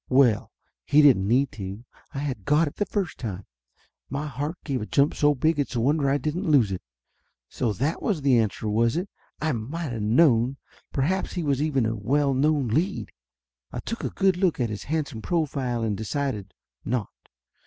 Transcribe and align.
Well, 0.09 0.51
he 0.83 1.03
didn't 1.03 1.27
need 1.27 1.51
to. 1.51 1.85
I 2.11 2.17
had 2.17 2.43
got 2.43 2.67
it 2.67 2.77
the 2.77 2.87
first 2.87 3.19
time. 3.19 3.45
My 4.09 4.25
heart 4.25 4.55
give 4.63 4.81
a 4.81 4.87
jump 4.87 5.13
so 5.13 5.35
big 5.35 5.59
it's 5.59 5.75
a 5.75 5.79
wonder 5.79 6.09
I 6.09 6.17
didn't 6.17 6.49
lose 6.49 6.71
it. 6.71 6.81
So 7.49 7.71
that 7.73 8.01
was 8.01 8.23
the 8.23 8.39
answer, 8.39 8.67
was 8.67 8.97
it? 8.97 9.11
I 9.39 9.51
might 9.51 9.93
of 9.93 10.01
known! 10.01 10.57
Perhaps 10.91 11.33
he 11.33 11.43
was 11.43 11.61
even 11.61 11.85
a 11.85 11.95
well 11.95 12.33
known 12.33 12.69
lead? 12.69 13.11
I 13.71 13.79
took 13.79 14.03
a 14.03 14.09
good 14.09 14.37
look 14.37 14.59
at 14.59 14.71
his 14.71 14.85
handsome 14.85 15.21
profile, 15.21 15.83
and 15.83 15.95
decided! 15.95 16.55
not. 16.83 17.11